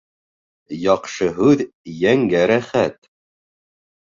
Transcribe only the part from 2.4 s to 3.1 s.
рәхәт